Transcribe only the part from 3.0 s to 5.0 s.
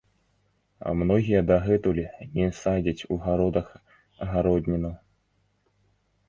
у гародах гародніну.